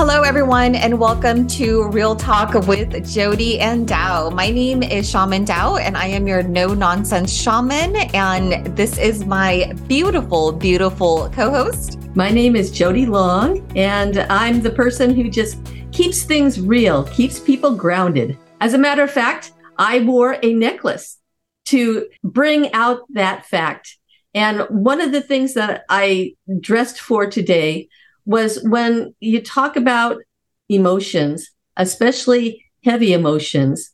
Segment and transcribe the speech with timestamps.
[0.00, 4.32] Hello, everyone, and welcome to Real Talk with Jody and Dao.
[4.32, 7.94] My name is Shaman Dao, and I am your no nonsense shaman.
[8.14, 11.98] And this is my beautiful, beautiful co host.
[12.16, 15.58] My name is Jody Long, and I'm the person who just
[15.92, 18.38] keeps things real, keeps people grounded.
[18.62, 21.18] As a matter of fact, I wore a necklace
[21.66, 23.98] to bring out that fact.
[24.32, 27.90] And one of the things that I dressed for today
[28.30, 30.18] was when you talk about
[30.68, 33.90] emotions, especially heavy emotions,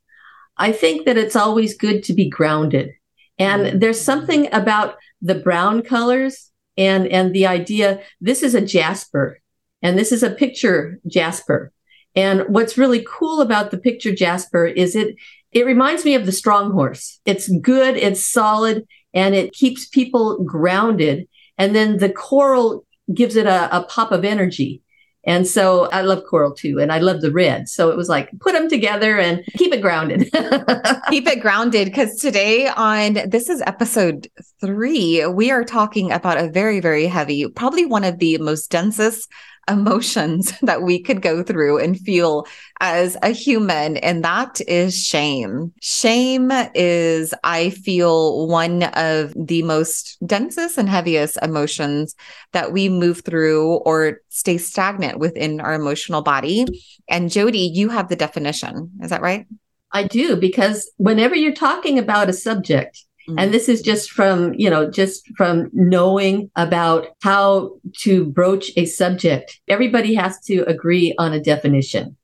[0.59, 2.91] I think that it's always good to be grounded.
[3.39, 3.79] And mm-hmm.
[3.79, 9.41] there's something about the brown colors and, and the idea this is a jasper
[9.81, 11.73] and this is a picture jasper.
[12.15, 15.17] And what's really cool about the picture jasper is it
[15.53, 17.21] it reminds me of the strong horse.
[17.25, 21.27] It's good, it's solid, and it keeps people grounded.
[21.57, 24.83] And then the coral gives it a, a pop of energy.
[25.27, 26.79] And so I love coral too.
[26.79, 27.69] And I love the red.
[27.69, 30.31] So it was like put them together and keep it grounded.
[31.11, 31.87] keep it grounded.
[31.87, 34.29] Because today on this is episode
[34.61, 39.29] three, we are talking about a very, very heavy, probably one of the most densest
[39.69, 42.47] emotions that we could go through and feel
[42.81, 45.73] as a human, and that is shame.
[45.81, 52.15] Shame is, I feel, one of the most densest and heaviest emotions
[52.53, 56.67] that we move through or stay stagnant within our emotional body.
[57.09, 58.91] And Jody, you have the definition.
[59.03, 59.47] Is that right?
[59.93, 63.06] I do, because whenever you're talking about a subject,
[63.37, 68.87] And this is just from, you know, just from knowing about how to broach a
[68.87, 69.61] subject.
[69.69, 72.17] Everybody has to agree on a definition.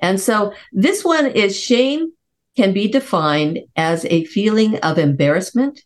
[0.00, 2.12] And so this one is shame
[2.56, 5.80] can be defined as a feeling of embarrassment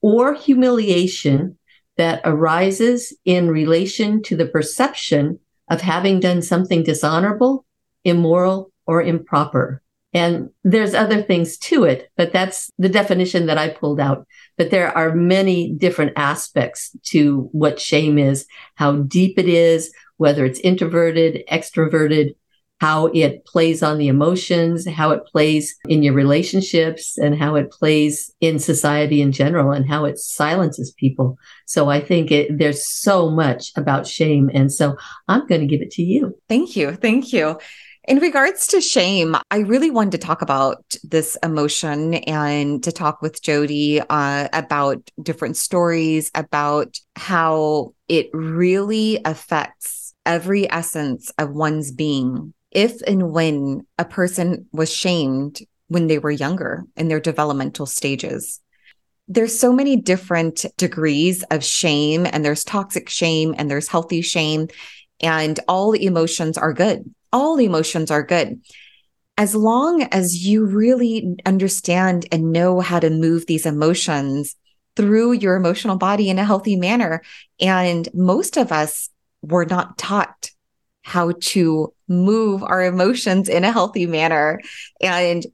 [0.00, 1.58] or humiliation
[1.96, 5.38] that arises in relation to the perception
[5.70, 7.64] of having done something dishonorable,
[8.04, 9.82] immoral, or improper.
[10.16, 14.26] And there's other things to it, but that's the definition that I pulled out.
[14.56, 18.46] But there are many different aspects to what shame is,
[18.76, 22.34] how deep it is, whether it's introverted, extroverted,
[22.80, 27.70] how it plays on the emotions, how it plays in your relationships, and how it
[27.70, 31.36] plays in society in general, and how it silences people.
[31.66, 34.50] So I think it, there's so much about shame.
[34.54, 34.96] And so
[35.28, 36.38] I'm going to give it to you.
[36.48, 36.92] Thank you.
[36.92, 37.58] Thank you.
[38.06, 43.20] In regards to shame, I really wanted to talk about this emotion and to talk
[43.20, 51.90] with Jody uh, about different stories about how it really affects every essence of one's
[51.90, 52.54] being.
[52.70, 55.58] If and when a person was shamed
[55.88, 58.60] when they were younger in their developmental stages,
[59.26, 64.68] there's so many different degrees of shame, and there's toxic shame and there's healthy shame,
[65.20, 68.60] and all emotions are good all emotions are good.
[69.36, 74.56] As long as you really understand and know how to move these emotions
[74.96, 77.22] through your emotional body in a healthy manner.
[77.60, 79.10] And most of us
[79.42, 80.50] were not taught
[81.02, 84.60] how to move our emotions in a healthy manner.
[85.02, 85.44] And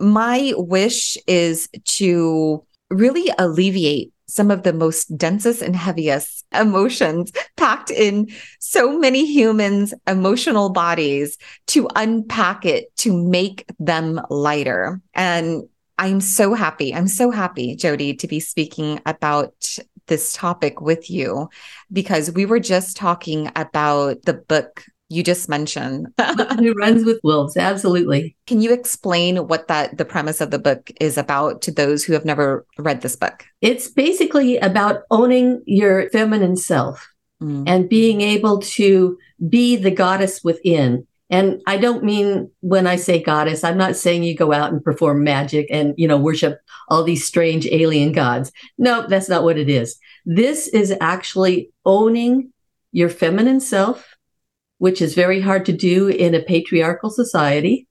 [0.00, 7.90] my wish is to really alleviate some of the most densest and heaviest emotions packed
[7.90, 11.36] in so many humans' emotional bodies
[11.68, 15.00] to unpack it to make them lighter.
[15.14, 15.68] And
[15.98, 16.94] I'm so happy.
[16.94, 19.76] I'm so happy, Jody, to be speaking about
[20.06, 21.48] this topic with you
[21.92, 26.06] because we were just talking about the book you just mentioned.
[26.58, 27.56] Who runs with wolves?
[27.56, 28.36] Absolutely.
[28.46, 32.12] Can you explain what that the premise of the book is about to those who
[32.12, 33.44] have never read this book?
[33.60, 37.06] It's basically about owning your feminine self
[37.42, 37.64] mm.
[37.66, 41.06] and being able to be the goddess within.
[41.28, 44.82] And I don't mean when I say goddess, I'm not saying you go out and
[44.82, 48.52] perform magic and, you know, worship all these strange alien gods.
[48.78, 49.98] No, that's not what it is.
[50.24, 52.52] This is actually owning
[52.92, 54.16] your feminine self
[54.80, 57.86] which is very hard to do in a patriarchal society,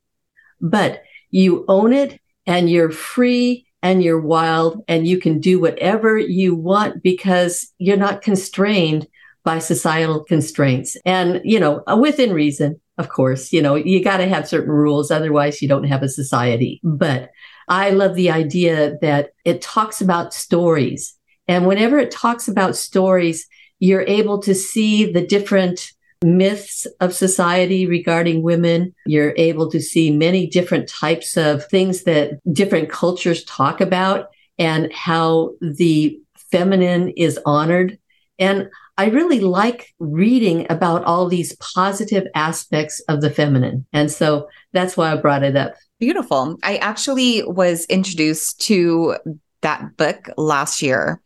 [0.59, 6.17] but you own it and you're free and you're wild and you can do whatever
[6.17, 9.07] you want because you're not constrained
[9.43, 10.97] by societal constraints.
[11.05, 15.11] And, you know, within reason, of course, you know, you got to have certain rules.
[15.11, 16.81] Otherwise, you don't have a society.
[16.83, 17.29] But
[17.67, 21.13] I love the idea that it talks about stories.
[21.47, 23.47] And whenever it talks about stories,
[23.77, 25.91] you're able to see the different
[26.23, 28.93] myths of society regarding women.
[29.05, 34.91] You're able to see many different types of things that different cultures talk about and
[34.91, 36.19] how the
[36.51, 37.97] feminine is honored.
[38.37, 43.85] And I really like reading about all these positive aspects of the feminine.
[43.93, 45.75] And so that's why I brought it up.
[45.99, 46.57] Beautiful.
[46.63, 49.15] I actually was introduced to
[49.61, 51.21] that book last year.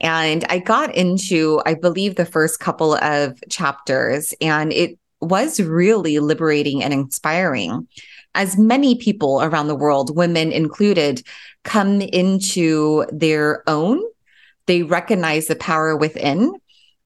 [0.00, 6.18] And I got into, I believe, the first couple of chapters, and it was really
[6.18, 7.88] liberating and inspiring.
[8.34, 11.22] As many people around the world, women included,
[11.64, 14.02] come into their own,
[14.66, 16.52] they recognize the power within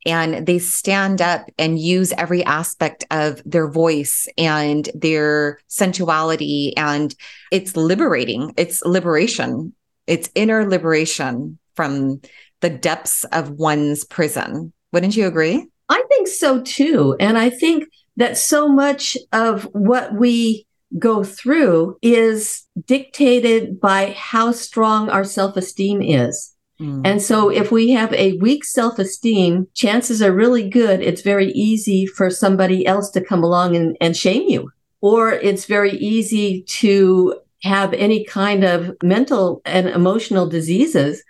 [0.07, 6.75] and they stand up and use every aspect of their voice and their sensuality.
[6.77, 7.15] And
[7.53, 9.75] it's liberating, it's liberation,
[10.07, 12.21] it's inner liberation from
[12.61, 14.73] the depths of one's prison.
[14.93, 15.67] Wouldn't you agree?
[15.89, 17.17] I think so too.
[17.19, 17.85] And I think
[18.17, 20.67] that so much of what we
[20.99, 26.55] go through is dictated by how strong our self esteem is.
[26.81, 27.03] Mm.
[27.05, 31.01] And so if we have a weak self esteem, chances are really good.
[31.01, 34.71] It's very easy for somebody else to come along and, and shame you.
[35.01, 41.23] Or it's very easy to have any kind of mental and emotional diseases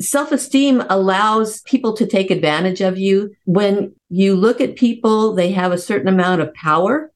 [0.00, 3.34] Self esteem allows people to take advantage of you.
[3.44, 7.10] When you look at people, they have a certain amount of power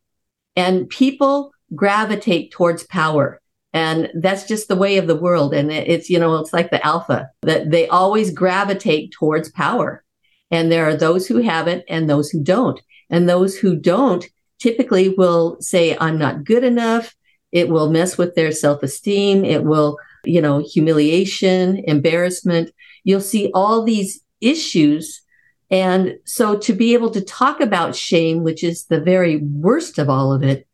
[0.56, 3.40] and people gravitate towards power.
[3.72, 5.54] And that's just the way of the world.
[5.54, 10.02] And it's, you know, it's like the alpha that they always gravitate towards power.
[10.50, 12.80] And there are those who have it and those who don't.
[13.10, 14.26] And those who don't
[14.58, 17.14] typically will say, I'm not good enough.
[17.52, 19.44] It will mess with their self esteem.
[19.44, 22.70] It will you know, humiliation, embarrassment.
[23.04, 25.22] You'll see all these issues.
[25.70, 30.08] And so to be able to talk about shame, which is the very worst of
[30.08, 30.66] all of it,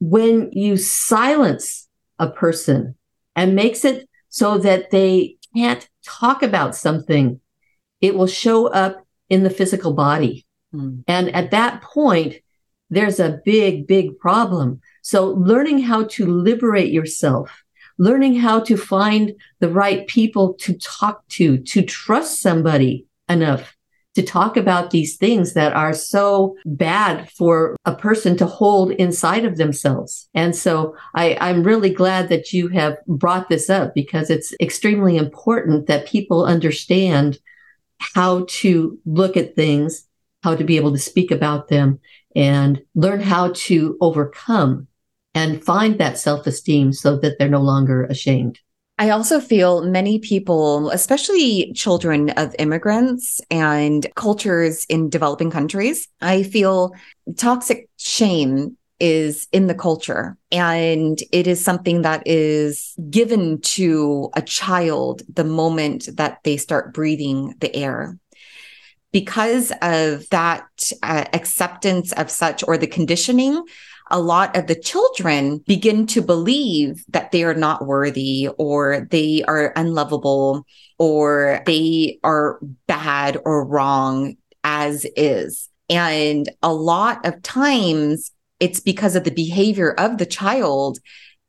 [0.00, 2.94] when you silence a person
[3.36, 7.40] and makes it so that they can't talk about something,
[8.00, 10.46] it will show up in the physical body.
[10.74, 11.04] Mm.
[11.06, 12.36] And at that point,
[12.90, 14.80] there's a big, big problem.
[15.02, 17.64] So learning how to liberate yourself
[17.98, 23.76] learning how to find the right people to talk to, to trust somebody enough
[24.18, 29.44] to talk about these things that are so bad for a person to hold inside
[29.44, 30.28] of themselves.
[30.34, 35.16] And so I, I'm really glad that you have brought this up because it's extremely
[35.16, 37.38] important that people understand
[38.00, 40.04] how to look at things,
[40.42, 42.00] how to be able to speak about them
[42.34, 44.87] and learn how to overcome
[45.34, 48.58] and find that self esteem so that they're no longer ashamed.
[49.00, 56.42] I also feel many people, especially children of immigrants and cultures in developing countries, I
[56.42, 56.92] feel
[57.36, 64.42] toxic shame is in the culture and it is something that is given to a
[64.42, 68.18] child the moment that they start breathing the air
[69.12, 70.66] because of that
[71.02, 73.62] uh, acceptance of such or the conditioning
[74.10, 79.42] a lot of the children begin to believe that they are not worthy or they
[79.46, 80.64] are unlovable
[80.98, 85.68] or they are bad or wrong as is.
[85.90, 90.98] And a lot of times it's because of the behavior of the child,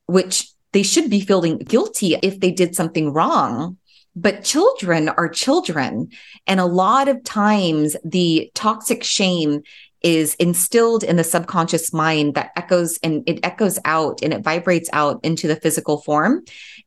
[0.05, 3.77] which they should be feeling guilty if they did something wrong.
[4.15, 6.09] But children are children.
[6.45, 9.61] And a lot of times the toxic shame
[10.01, 14.89] is instilled in the subconscious mind that echoes and it echoes out and it vibrates
[14.93, 16.43] out into the physical form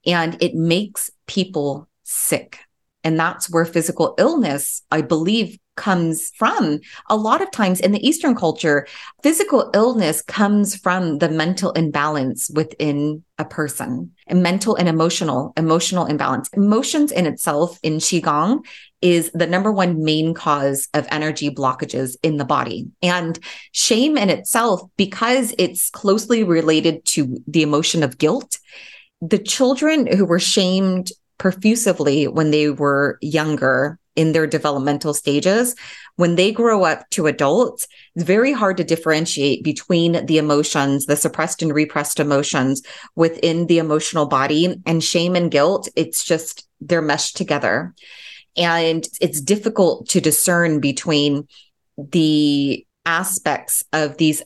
[0.06, 2.58] and it makes people sick.
[3.04, 6.80] And that's where physical illness, I believe, comes from.
[7.08, 8.86] A lot of times in the Eastern culture,
[9.22, 16.06] physical illness comes from the mental imbalance within a person, and mental and emotional, emotional
[16.06, 16.48] imbalance.
[16.52, 18.64] Emotions in itself in Qigong
[19.02, 22.86] is the number one main cause of energy blockages in the body.
[23.02, 23.38] And
[23.72, 28.58] shame in itself, because it's closely related to the emotion of guilt,
[29.20, 35.74] the children who were shamed profusively when they were younger in their developmental stages,
[36.16, 41.16] when they grow up to adults, it's very hard to differentiate between the emotions, the
[41.16, 42.82] suppressed and repressed emotions
[43.16, 45.88] within the emotional body and shame and guilt.
[45.96, 47.94] It's just they're meshed together.
[48.56, 51.48] And it's difficult to discern between
[51.96, 54.42] the aspects of these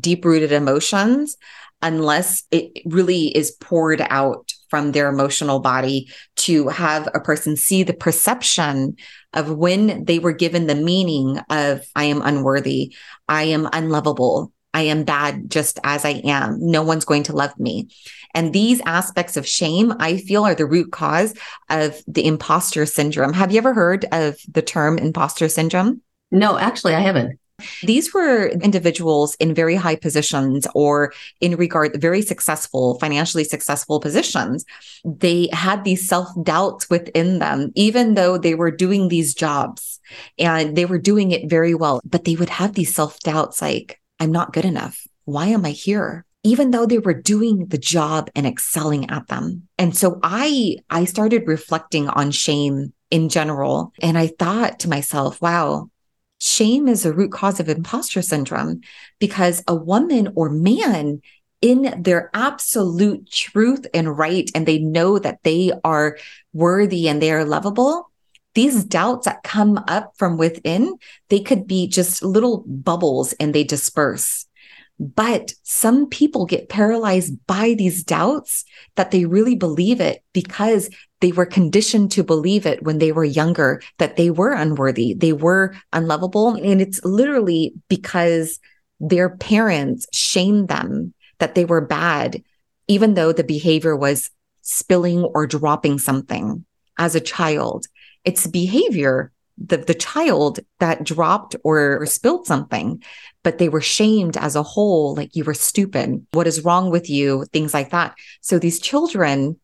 [0.00, 1.36] deep rooted emotions
[1.80, 7.82] unless it really is poured out from their emotional body to have a person see
[7.82, 8.96] the perception
[9.32, 12.94] of when they were given the meaning of I am unworthy,
[13.28, 16.58] I am unlovable, I am bad just as I am.
[16.60, 17.88] No one's going to love me.
[18.34, 21.34] And these aspects of shame, I feel, are the root cause
[21.70, 23.32] of the imposter syndrome.
[23.32, 26.02] Have you ever heard of the term imposter syndrome?
[26.30, 27.38] No, actually, I haven't.
[27.82, 34.64] These were individuals in very high positions or in regard very successful, financially successful positions.
[35.04, 39.98] They had these self doubts within them, even though they were doing these jobs
[40.38, 44.00] and they were doing it very well, but they would have these self doubts like,
[44.20, 45.06] I'm not good enough.
[45.24, 46.24] Why am I here?
[46.44, 49.68] even though they were doing the job and excelling at them.
[49.76, 55.42] And so I I started reflecting on shame in general and I thought to myself,
[55.42, 55.90] wow,
[56.38, 58.82] shame is a root cause of imposter syndrome
[59.18, 61.20] because a woman or man
[61.60, 66.16] in their absolute truth and right, and they know that they are
[66.52, 68.12] worthy and they are lovable,
[68.58, 70.96] these doubts that come up from within,
[71.28, 74.46] they could be just little bubbles and they disperse.
[74.98, 78.64] But some people get paralyzed by these doubts
[78.96, 83.24] that they really believe it because they were conditioned to believe it when they were
[83.24, 86.54] younger that they were unworthy, they were unlovable.
[86.54, 88.58] And it's literally because
[88.98, 92.42] their parents shamed them that they were bad,
[92.88, 94.30] even though the behavior was
[94.62, 96.64] spilling or dropping something
[96.98, 97.86] as a child.
[98.28, 103.02] It's behavior, the, the child that dropped or, or spilled something,
[103.42, 106.26] but they were shamed as a whole, like you were stupid.
[106.32, 107.46] What is wrong with you?
[107.46, 108.14] Things like that.
[108.42, 109.58] So these children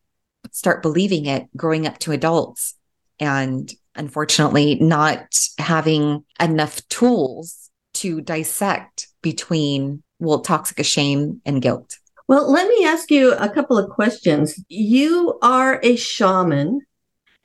[0.51, 2.73] start believing it growing up to adults
[3.19, 12.51] and unfortunately not having enough tools to dissect between well toxic shame and guilt well
[12.51, 16.81] let me ask you a couple of questions you are a shaman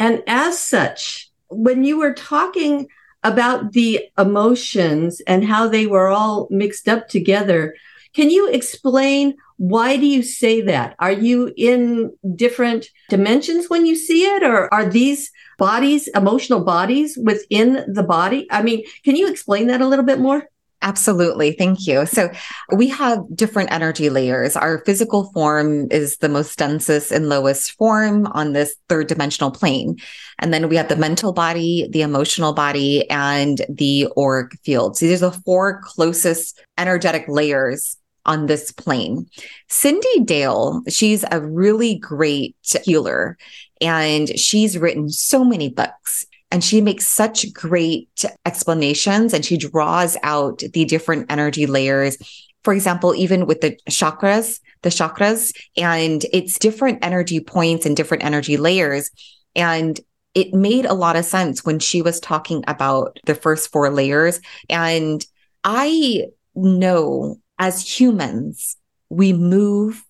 [0.01, 2.89] and as such when you were talking
[3.23, 7.75] about the emotions and how they were all mixed up together
[8.13, 10.97] can you explain why do you say that?
[11.01, 17.19] Are you in different dimensions when you see it, or are these bodies, emotional bodies
[17.23, 18.49] within the body?
[18.51, 20.49] I mean, can you explain that a little bit more?
[20.83, 21.53] Absolutely.
[21.53, 22.07] Thank you.
[22.07, 22.31] So
[22.75, 24.57] we have different energy layers.
[24.57, 29.97] Our physical form is the most densest and lowest form on this third dimensional plane.
[30.39, 34.97] And then we have the mental body, the emotional body, and the auric field.
[34.97, 39.27] So these are the four closest energetic layers on this plane.
[39.69, 43.37] Cyndi Dale, she's a really great healer
[43.81, 50.17] and she's written so many books and she makes such great explanations and she draws
[50.23, 52.17] out the different energy layers.
[52.65, 58.25] For example, even with the chakras, the chakras, and it's different energy points and different
[58.25, 59.11] energy layers.
[59.55, 59.99] And
[60.35, 64.41] it made a lot of sense when she was talking about the first four layers.
[64.69, 65.25] And
[65.65, 68.77] I know as humans,
[69.09, 70.05] we move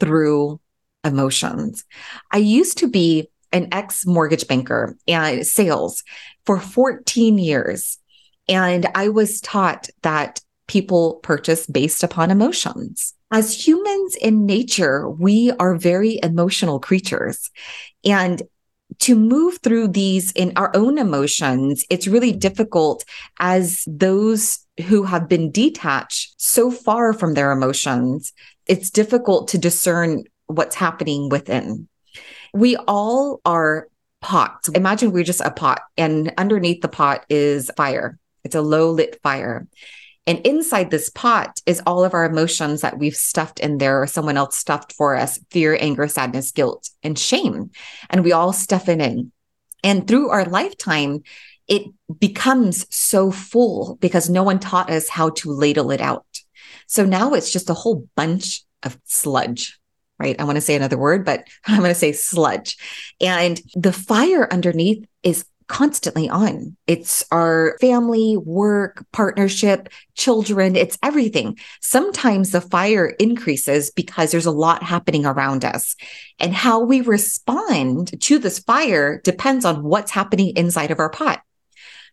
[0.00, 0.60] through
[1.04, 1.84] emotions.
[2.30, 6.02] I used to be an ex mortgage banker and sales
[6.44, 7.98] for 14 years.
[8.48, 13.14] And I was taught that people purchase based upon emotions.
[13.30, 17.50] As humans in nature, we are very emotional creatures.
[18.04, 18.42] And
[19.00, 23.04] to move through these in our own emotions, it's really difficult
[23.38, 28.32] as those who have been detached so far from their emotions.
[28.66, 31.88] It's difficult to discern what's happening within.
[32.56, 33.88] We all are
[34.22, 34.70] pots.
[34.70, 38.18] Imagine we're just a pot, and underneath the pot is fire.
[38.44, 39.66] It's a low lit fire.
[40.26, 44.06] And inside this pot is all of our emotions that we've stuffed in there or
[44.06, 47.72] someone else stuffed for us fear, anger, sadness, guilt, and shame.
[48.08, 49.32] And we all stuff it in.
[49.84, 51.24] And through our lifetime,
[51.68, 51.82] it
[52.18, 56.24] becomes so full because no one taught us how to ladle it out.
[56.86, 59.78] So now it's just a whole bunch of sludge
[60.18, 60.38] right?
[60.38, 62.76] I want to say another word, but I'm going to say sludge.
[63.20, 66.76] And the fire underneath is constantly on.
[66.86, 71.58] It's our family, work, partnership, children, it's everything.
[71.80, 75.96] Sometimes the fire increases because there's a lot happening around us.
[76.38, 81.42] And how we respond to this fire depends on what's happening inside of our pot.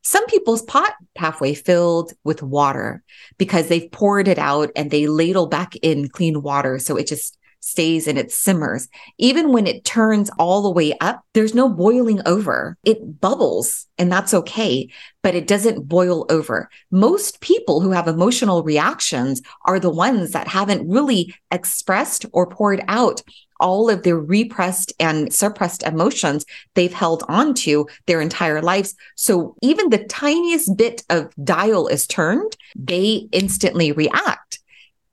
[0.06, 3.04] Some people's pot halfway filled with water
[3.38, 6.78] because they've poured it out and they ladle back in clean water.
[6.80, 8.90] So it just stays and it simmers.
[9.18, 12.78] Even when it turns all the way up, there's no boiling over.
[12.84, 14.90] It bubbles and that's okay,
[15.22, 16.70] but it doesn't boil over.
[16.92, 22.84] Most people who have emotional reactions are the ones that haven't really expressed or poured
[22.88, 23.22] out
[23.60, 28.94] all of their repressed and suppressed emotions they've held on to their entire lives.
[29.16, 34.60] So even the tiniest bit of dial is turned, they instantly react.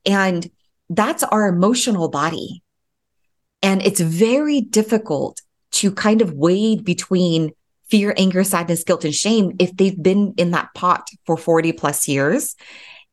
[0.04, 0.50] And
[0.90, 2.62] that's our emotional body.
[3.62, 5.40] And it's very difficult
[5.72, 7.52] to kind of wade between
[7.88, 12.08] fear, anger, sadness, guilt, and shame if they've been in that pot for 40 plus
[12.08, 12.56] years.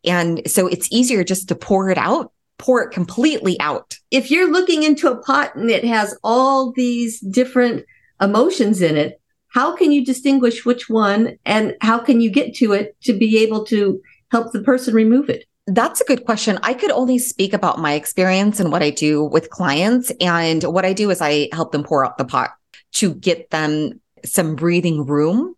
[0.03, 3.97] And so it's easier just to pour it out, pour it completely out.
[4.11, 7.85] If you're looking into a pot and it has all these different
[8.19, 12.73] emotions in it, how can you distinguish which one and how can you get to
[12.73, 15.45] it to be able to help the person remove it?
[15.67, 16.57] That's a good question.
[16.63, 20.11] I could only speak about my experience and what I do with clients.
[20.21, 22.51] And what I do is I help them pour out the pot
[22.93, 25.55] to get them some breathing room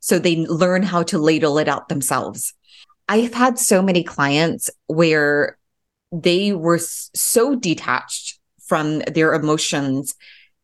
[0.00, 2.54] so they learn how to ladle it out themselves.
[3.06, 5.58] I've had so many clients where
[6.10, 10.14] they were so detached from their emotions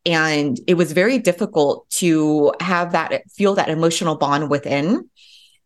[0.07, 5.11] and it was very difficult to have that feel that emotional bond within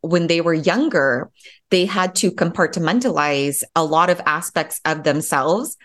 [0.03, 1.31] when they were younger
[1.71, 5.77] they had to compartmentalize a lot of aspects of themselves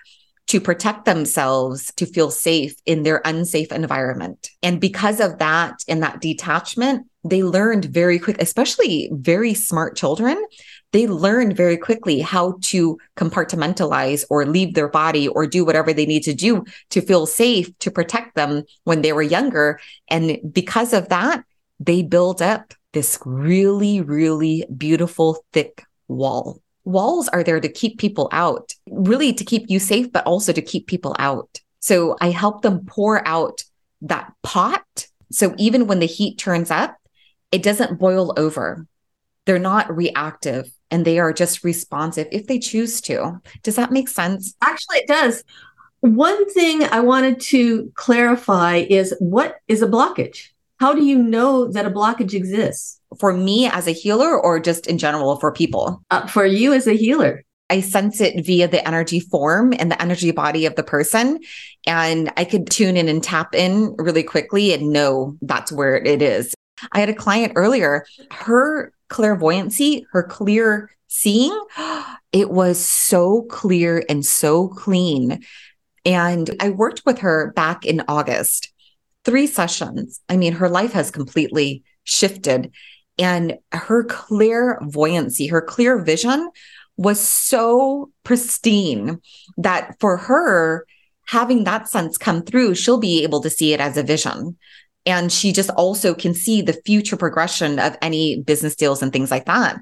[0.48, 4.50] to protect themselves to feel safe in their unsafe environment.
[4.62, 10.43] And because of that and that detachment, they learned very quick, especially very smart children.
[10.91, 16.05] They learned very quickly how to compartmentalize or leave their body or do whatever they
[16.05, 19.79] need to do to feel safe to protect them when they were younger.
[20.10, 21.43] And because of that,
[21.79, 26.61] they build up this really, really beautiful, thick wall.
[26.85, 30.61] Walls are there to keep people out, really to keep you safe, but also to
[30.61, 31.59] keep people out.
[31.81, 33.63] So I help them pour out
[34.01, 35.07] that pot.
[35.29, 36.95] So even when the heat turns up,
[37.51, 38.87] it doesn't boil over.
[39.45, 43.41] They're not reactive and they are just responsive if they choose to.
[43.61, 44.55] Does that make sense?
[44.61, 45.43] Actually, it does.
[45.99, 50.51] One thing I wanted to clarify is what is a blockage?
[50.79, 53.00] How do you know that a blockage exists?
[53.20, 56.03] For me as a healer or just in general for people?
[56.12, 57.44] Uh, for you as a healer.
[57.70, 61.39] I sense it via the energy form and the energy body of the person.
[61.88, 66.22] And I could tune in and tap in really quickly and know that's where it
[66.22, 66.53] is.
[66.91, 71.58] I had a client earlier, her clairvoyancy, her clear seeing,
[72.34, 75.44] it was so clear and so clean.
[76.03, 78.73] And I worked with her back in August
[79.25, 80.21] three sessions.
[80.29, 82.71] I mean, her life has completely shifted.
[83.17, 86.49] And her clear clairvoyancy, her clear vision
[86.97, 89.19] was so pristine
[89.57, 90.85] that for her,
[91.27, 94.57] having that sense come through, she'll be able to see it as a vision.
[95.05, 99.31] And she just also can see the future progression of any business deals and things
[99.31, 99.77] like that.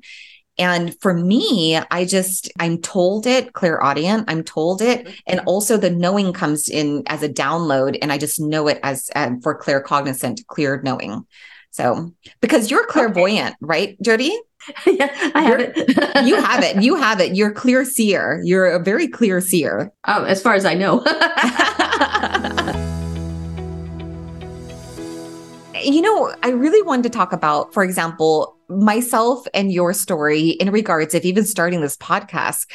[0.58, 5.06] And for me, I just, I'm told it, clairaudience, I'm told it.
[5.06, 5.14] Mm-hmm.
[5.28, 7.98] And also the knowing comes in as a download.
[8.02, 11.26] And I just know it as uh, for claircognizant, clear knowing.
[11.72, 13.58] So, because you're clairvoyant, okay.
[13.62, 14.38] right, Jody?
[14.86, 16.26] yeah, I have you're, it.
[16.26, 16.84] you have it.
[16.84, 17.36] You have it.
[17.36, 18.42] You're clear seer.
[18.44, 19.92] You're a very clear seer.
[20.08, 21.00] Oh, as far as I know.
[25.84, 30.72] you know, I really wanted to talk about, for example, myself and your story in
[30.72, 32.66] regards of even starting this podcast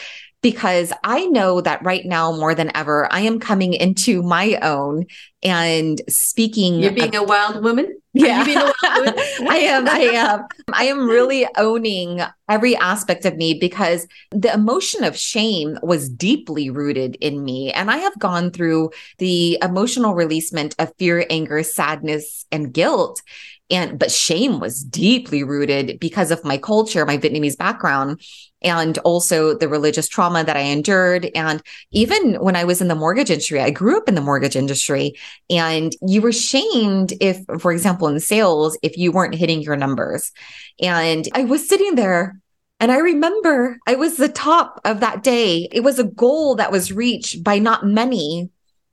[0.42, 5.06] because I know that right now more than ever, I am coming into my own
[5.42, 6.80] and speaking.
[6.80, 8.00] You're being of, a wild woman.
[8.14, 9.88] Yeah, I am.
[9.88, 10.44] I am.
[10.72, 16.70] I am really owning every aspect of me because the emotion of shame was deeply
[16.70, 17.72] rooted in me.
[17.72, 23.22] And I have gone through the emotional releasement of fear, anger, sadness, and guilt
[23.70, 28.20] and but shame was deeply rooted because of my culture my vietnamese background
[28.62, 32.94] and also the religious trauma that i endured and even when i was in the
[32.94, 35.14] mortgage industry i grew up in the mortgage industry
[35.50, 40.32] and you were shamed if for example in sales if you weren't hitting your numbers
[40.80, 42.40] and i was sitting there
[42.80, 45.68] and I remember I was the top of that day.
[45.72, 48.50] It was a goal that was reached by not many.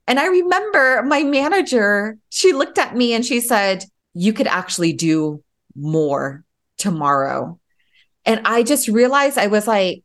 [0.08, 3.84] And I remember my manager, she looked at me and she said,
[4.16, 6.42] you could actually do more
[6.78, 7.60] tomorrow.
[8.24, 10.04] And I just realized I was like,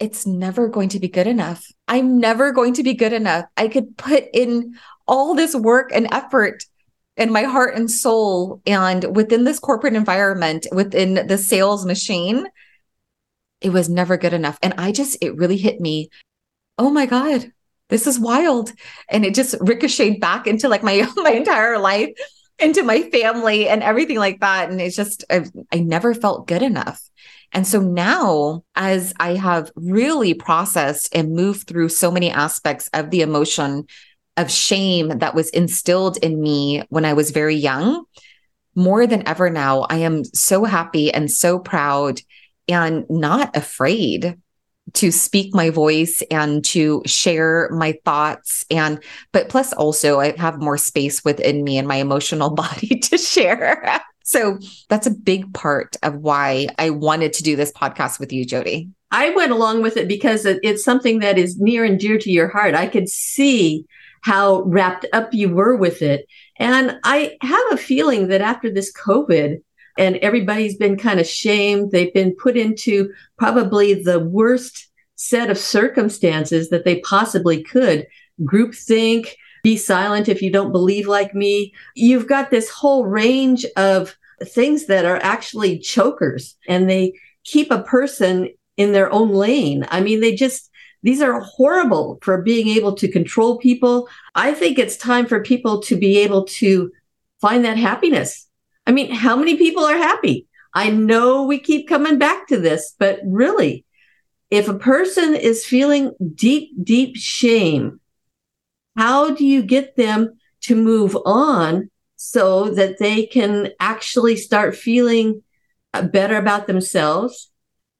[0.00, 1.64] it's never going to be good enough.
[1.86, 3.44] I'm never going to be good enough.
[3.56, 4.74] I could put in
[5.06, 6.64] all this work and effort
[7.16, 12.46] and my heart and soul and within this corporate environment, within the sales machine,
[13.60, 14.58] it was never good enough.
[14.60, 16.10] And I just, it really hit me.
[16.78, 17.52] Oh my God,
[17.90, 18.72] this is wild.
[19.08, 22.10] And it just ricocheted back into like my, my entire life
[22.58, 24.70] into my family and everything like that.
[24.70, 27.00] And it's just, I, I never felt good enough.
[27.52, 33.10] And so now, as I have really processed and moved through so many aspects of
[33.10, 33.86] the emotion
[34.36, 38.04] of shame that was instilled in me when I was very young,
[38.74, 42.20] more than ever now, I am so happy and so proud
[42.68, 44.38] and not afraid
[44.94, 50.60] to speak my voice and to share my thoughts and but plus also I have
[50.60, 54.00] more space within me and my emotional body to share.
[54.22, 58.44] so that's a big part of why I wanted to do this podcast with you,
[58.44, 58.90] Jody.
[59.10, 62.48] I went along with it because it's something that is near and dear to your
[62.48, 62.74] heart.
[62.74, 63.86] I could see
[64.22, 66.26] how wrapped up you were with it.
[66.58, 69.62] And I have a feeling that after this COVID,
[69.98, 71.90] and everybody's been kind of shamed.
[71.90, 78.06] They've been put into probably the worst set of circumstances that they possibly could.
[78.42, 79.34] Groupthink,
[79.64, 81.74] be silent if you don't believe like me.
[81.96, 87.12] You've got this whole range of things that are actually chokers and they
[87.44, 89.84] keep a person in their own lane.
[89.90, 90.70] I mean, they just,
[91.02, 94.08] these are horrible for being able to control people.
[94.36, 96.92] I think it's time for people to be able to
[97.40, 98.47] find that happiness
[98.88, 100.46] I mean, how many people are happy?
[100.72, 103.84] I know we keep coming back to this, but really,
[104.50, 108.00] if a person is feeling deep, deep shame,
[108.96, 115.42] how do you get them to move on so that they can actually start feeling
[115.92, 117.50] uh, better about themselves,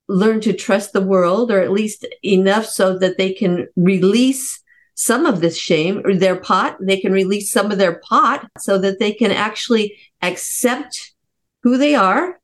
[0.09, 4.63] learn to trust the world, or at least enough so that they can release
[4.99, 6.77] some of this shame or their pot.
[6.81, 11.15] They can release some of their pot so that they can actually accept
[11.63, 12.41] who they are,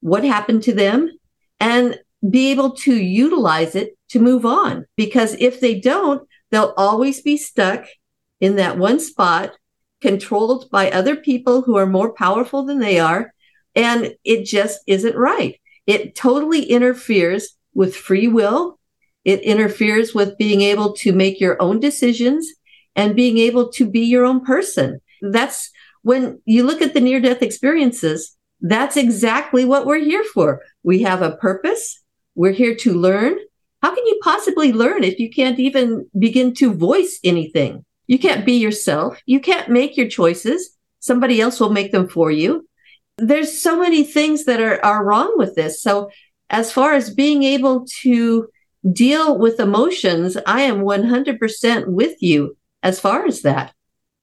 [0.00, 1.08] what happened to them,
[1.60, 1.96] and
[2.28, 4.84] be able to utilize it to move on.
[4.96, 7.86] Because if they don't, they'll always be stuck
[8.40, 9.52] in that one spot,
[10.00, 13.32] controlled by other people who are more powerful than they are.
[13.76, 15.60] And it just isn't right.
[15.86, 18.80] It totally interferes with free will
[19.26, 22.48] it interferes with being able to make your own decisions
[22.94, 25.00] and being able to be your own person.
[25.20, 25.70] That's
[26.02, 30.62] when you look at the near death experiences, that's exactly what we're here for.
[30.84, 32.00] We have a purpose.
[32.36, 33.36] We're here to learn.
[33.82, 37.84] How can you possibly learn if you can't even begin to voice anything?
[38.06, 39.20] You can't be yourself.
[39.26, 40.70] You can't make your choices.
[41.00, 42.68] Somebody else will make them for you.
[43.18, 45.82] There's so many things that are, are wrong with this.
[45.82, 46.10] So
[46.48, 48.48] as far as being able to
[48.92, 53.74] deal with emotions, I am 100% with you as far as that.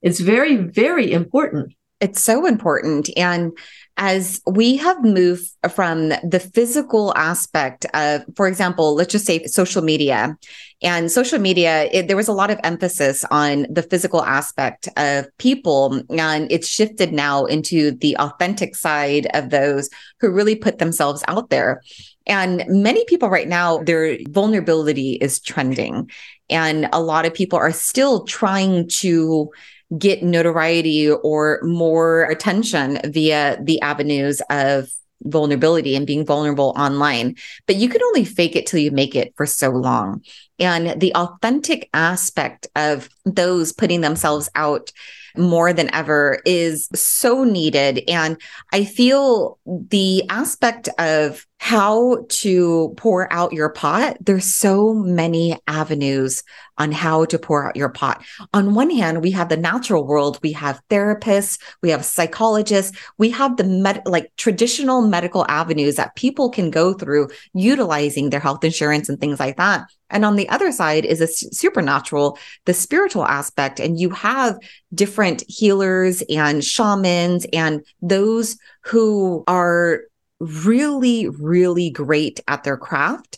[0.01, 1.73] It's very, very important.
[1.99, 3.09] It's so important.
[3.15, 3.57] And
[3.95, 9.81] as we have moved from the physical aspect of, for example, let's just say social
[9.81, 10.35] media
[10.81, 15.27] and social media, it, there was a lot of emphasis on the physical aspect of
[15.37, 16.01] people.
[16.09, 21.49] And it's shifted now into the authentic side of those who really put themselves out
[21.49, 21.81] there.
[22.25, 26.09] And many people right now, their vulnerability is trending.
[26.49, 29.49] And a lot of people are still trying to
[29.97, 34.89] get notoriety or more attention via the avenues of
[35.25, 37.35] vulnerability and being vulnerable online.
[37.65, 40.21] But you can only fake it till you make it for so long.
[40.59, 44.91] And the authentic aspect of those putting themselves out
[45.35, 48.03] more than ever is so needed.
[48.07, 48.39] And
[48.71, 56.43] I feel the aspect of how to pour out your pot, there's so many avenues
[56.77, 58.21] on how to pour out your pot.
[58.53, 63.29] On one hand, we have the natural world, we have therapists, we have psychologists, we
[63.29, 68.65] have the med- like traditional medical avenues that people can go through utilizing their health
[68.65, 69.85] insurance and things like that.
[70.09, 73.79] And on the other side is a supernatural, the spiritual aspect.
[73.79, 74.57] And you have
[74.93, 80.01] different healers and shamans and those who are
[80.43, 83.37] really, really great at their craft.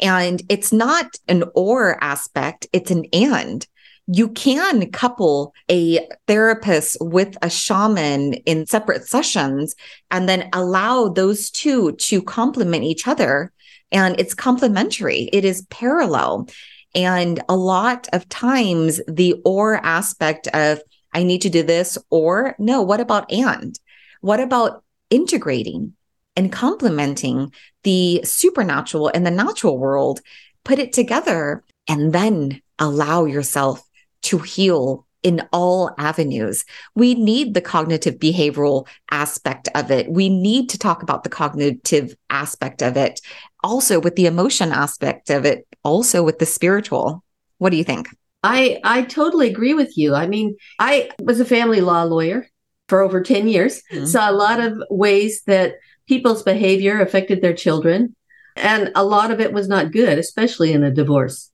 [0.00, 3.66] And it's not an or aspect, it's an and.
[4.08, 9.76] You can couple a therapist with a shaman in separate sessions
[10.10, 13.52] and then allow those two to complement each other.
[13.92, 16.48] And it's complementary, it is parallel.
[16.94, 22.56] And a lot of times, the or aspect of, I need to do this, or
[22.58, 23.78] no, what about and?
[24.20, 25.94] What about integrating?
[26.36, 27.52] And complementing
[27.84, 30.20] the supernatural and the natural world,
[30.64, 33.82] put it together and then allow yourself
[34.22, 36.64] to heal in all avenues.
[36.94, 40.10] We need the cognitive behavioral aspect of it.
[40.10, 43.20] We need to talk about the cognitive aspect of it,
[43.62, 47.22] also with the emotion aspect of it, also with the spiritual.
[47.58, 48.08] What do you think?
[48.42, 50.14] I I totally agree with you.
[50.14, 52.48] I mean, I was a family law lawyer
[52.88, 53.82] for over 10 years.
[53.92, 54.06] Mm-hmm.
[54.06, 55.76] Saw a lot of ways that
[56.12, 58.14] people's behavior affected their children.
[58.54, 61.50] And a lot of it was not good, especially in a divorce.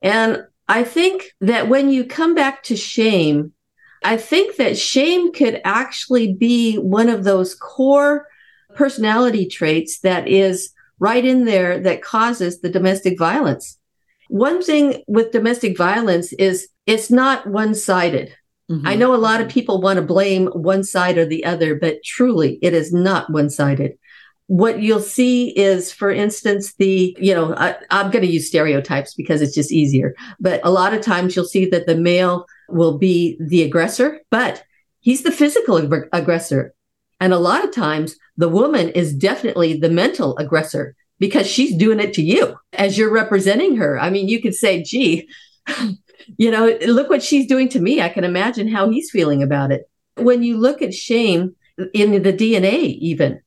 [0.00, 3.52] And I think that when you come back to shame,
[4.02, 8.26] I think that shame could actually be one of those core
[8.74, 13.78] personality traits that is right in there that causes the domestic violence.
[14.28, 18.34] One thing with domestic violence is it's not one sided.
[18.70, 18.86] Mm-hmm.
[18.86, 22.04] I know a lot of people want to blame one side or the other, but
[22.04, 23.98] truly it is not one sided.
[24.46, 29.14] What you'll see is, for instance, the, you know, I, I'm going to use stereotypes
[29.14, 32.98] because it's just easier, but a lot of times you'll see that the male will
[32.98, 34.64] be the aggressor, but
[35.00, 36.74] he's the physical ag- aggressor.
[37.20, 42.00] And a lot of times the woman is definitely the mental aggressor because she's doing
[42.00, 44.00] it to you as you're representing her.
[44.00, 45.28] I mean, you could say, gee,
[46.36, 48.00] you know, look what she's doing to me.
[48.00, 49.88] I can imagine how he's feeling about it.
[50.16, 51.54] When you look at shame
[51.94, 53.40] in the DNA, even,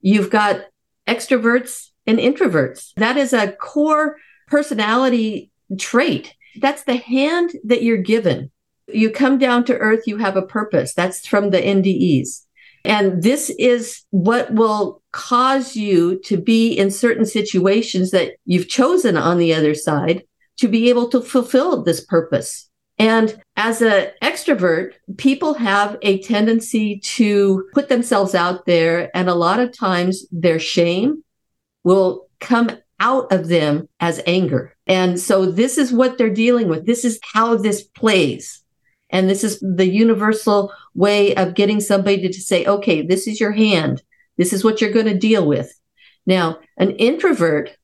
[0.00, 0.62] you've got
[1.08, 2.92] extroverts and introverts.
[2.96, 4.16] That is a core
[4.48, 6.34] personality trait.
[6.60, 8.50] That's the hand that you're given.
[8.88, 10.94] You come down to earth, you have a purpose.
[10.94, 12.44] That's from the NDEs.
[12.84, 19.16] And this is what will cause you to be in certain situations that you've chosen
[19.16, 20.22] on the other side
[20.60, 22.68] to be able to fulfill this purpose.
[22.98, 29.10] And as an extrovert, people have a tendency to put themselves out there.
[29.16, 31.24] And a lot of times their shame
[31.82, 32.70] will come
[33.00, 34.76] out of them as anger.
[34.86, 36.84] And so this is what they're dealing with.
[36.84, 38.62] This is how this plays.
[39.08, 43.52] And this is the universal way of getting somebody to say, okay, this is your
[43.52, 44.02] hand.
[44.36, 45.72] This is what you're going to deal with.
[46.26, 47.76] Now, an introvert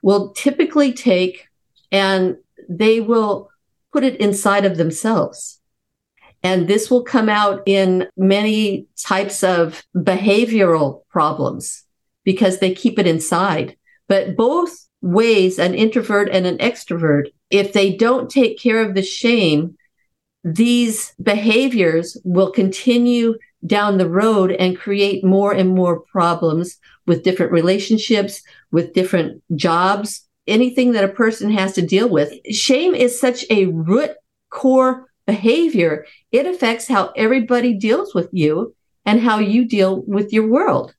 [0.00, 1.48] will typically take
[1.94, 2.36] and
[2.68, 3.50] they will
[3.92, 5.60] put it inside of themselves.
[6.42, 11.84] And this will come out in many types of behavioral problems
[12.24, 13.76] because they keep it inside.
[14.08, 19.02] But both ways, an introvert and an extrovert, if they don't take care of the
[19.02, 19.76] shame,
[20.42, 26.76] these behaviors will continue down the road and create more and more problems
[27.06, 32.32] with different relationships, with different jobs, anything that a person has to deal with.
[32.50, 34.10] Shame is such a root
[34.50, 36.06] core behavior.
[36.32, 38.74] It affects how everybody deals with you
[39.06, 40.94] and how you deal with your world.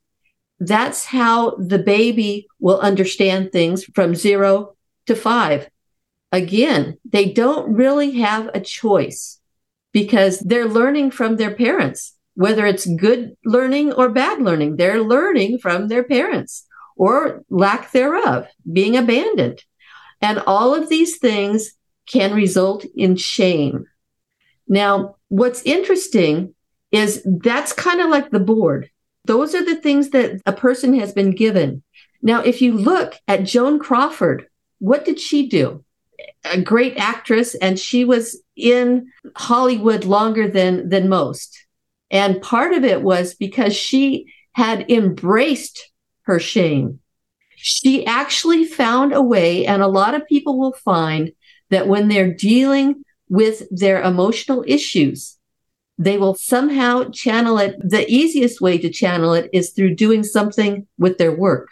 [0.58, 5.68] That's how the baby will understand things from zero to five.
[6.32, 9.40] Again, they don't really have a choice
[9.92, 14.76] because they're learning from their parents, whether it's good learning or bad learning.
[14.76, 19.62] They're learning from their parents or lack thereof, being abandoned.
[20.20, 21.72] And all of these things
[22.06, 23.86] can result in shame.
[24.66, 26.54] Now, what's interesting
[26.90, 28.90] is that's kind of like the board.
[29.24, 31.82] Those are the things that a person has been given.
[32.22, 35.84] Now, if you look at Joan Crawford, what did she do?
[36.44, 41.66] A great actress, and she was in Hollywood longer than, than most.
[42.10, 45.90] And part of it was because she had embraced
[46.26, 47.00] her shame.
[47.56, 51.32] She actually found a way, and a lot of people will find
[51.70, 55.38] that when they're dealing with their emotional issues,
[55.98, 57.76] they will somehow channel it.
[57.80, 61.70] The easiest way to channel it is through doing something with their work.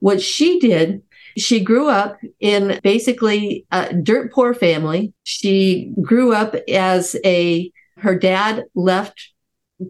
[0.00, 1.02] What she did,
[1.36, 5.14] she grew up in basically a dirt poor family.
[5.22, 9.32] She grew up as a, her dad left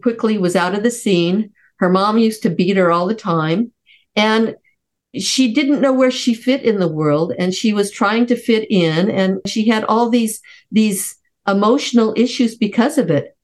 [0.01, 1.51] quickly, was out of the scene.
[1.81, 3.71] Her mom used to beat her all the time.
[4.15, 4.55] And
[5.19, 8.67] she didn't know where she fit in the world and she was trying to fit
[8.69, 10.39] in and she had all these,
[10.71, 13.35] these emotional issues because of it.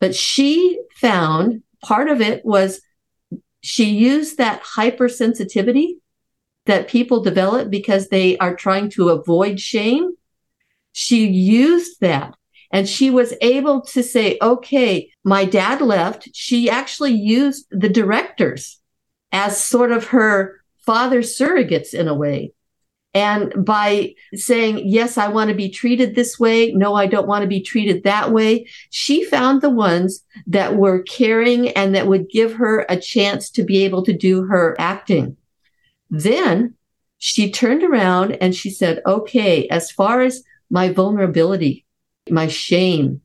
[0.00, 2.80] But she found part of it was
[3.62, 5.94] she used that hypersensitivity
[6.66, 10.12] that people develop because they are trying to avoid shame.
[10.92, 12.34] She used that
[12.70, 16.28] and she was able to say, okay, my dad left.
[16.34, 18.78] She actually used the directors
[19.32, 22.52] as sort of her father surrogates in a way.
[23.14, 26.72] And by saying, yes, I want to be treated this way.
[26.72, 28.68] No, I don't want to be treated that way.
[28.90, 33.64] She found the ones that were caring and that would give her a chance to
[33.64, 35.36] be able to do her acting.
[36.10, 36.74] Then
[37.16, 41.86] she turned around and she said, okay, as far as my vulnerability,
[42.30, 43.20] my shame,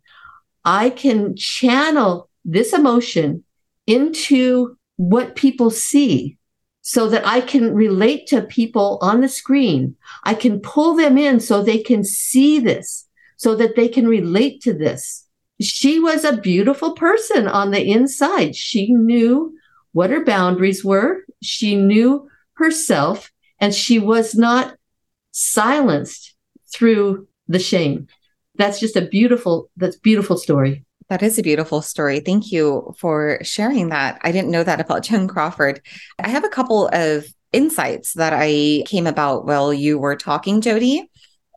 [0.66, 3.44] I can channel this emotion
[3.88, 6.38] into what people see
[6.82, 9.96] so that I can relate to people on the screen.
[10.24, 14.62] I can pull them in so they can see this, so that they can relate
[14.64, 15.26] to this.
[15.62, 18.56] She was a beautiful person on the inside.
[18.56, 19.56] She knew
[19.94, 21.24] what her boundaries were.
[21.42, 24.76] She knew herself and she was not
[25.32, 26.36] silenced
[26.74, 28.08] through the shame.
[28.56, 30.86] That's just a beautiful, that's beautiful story.
[31.10, 32.20] That is a beautiful story.
[32.20, 34.20] Thank you for sharing that.
[34.24, 35.82] I didn't know that about Joan Crawford.
[36.20, 41.10] I have a couple of insights that I came about while you were talking, Jody.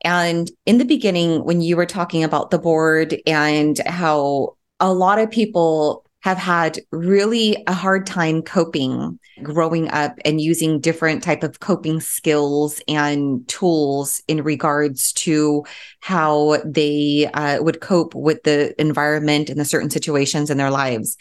[0.04, 5.18] And in the beginning, when you were talking about the board and how a lot
[5.18, 11.44] of people have had really a hard time coping growing up and using different type
[11.44, 15.64] of coping skills and tools in regards to
[16.00, 21.16] how they uh, would cope with the environment and the certain situations in their lives.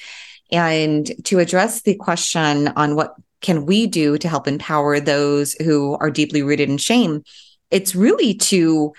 [0.51, 5.95] And to address the question on what can we do to help empower those who
[5.99, 7.23] are deeply rooted in shame
[7.69, 8.93] it's really to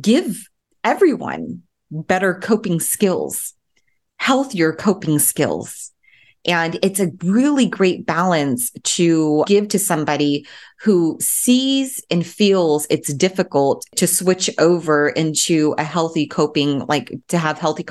[0.00, 0.48] give
[0.82, 3.54] everyone better coping skills
[4.22, 5.90] healthier coping skills.
[6.44, 10.46] And it's a really great balance to give to somebody
[10.80, 17.38] who sees and feels it's difficult to switch over into a healthy coping, like to
[17.38, 17.80] have healthy